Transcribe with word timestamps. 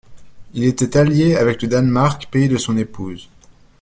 Il 0.55 0.63
était 0.63 0.97
allié 0.97 1.35
avec 1.35 1.61
le 1.61 1.67
Danemark, 1.67 2.27
pays 2.31 2.49
de 2.49 2.57
son 2.57 2.75
épouse. 2.75 3.29